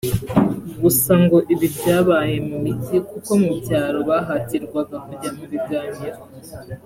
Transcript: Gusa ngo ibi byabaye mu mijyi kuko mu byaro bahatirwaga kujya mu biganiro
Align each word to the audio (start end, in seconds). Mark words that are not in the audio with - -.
Gusa 0.81 1.11
ngo 1.23 1.37
ibi 1.53 1.67
byabaye 1.77 2.35
mu 2.47 2.57
mijyi 2.63 2.97
kuko 3.09 3.31
mu 3.43 3.51
byaro 3.59 3.99
bahatirwaga 4.09 4.95
kujya 5.05 5.29
mu 5.37 5.43
biganiro 5.51 6.19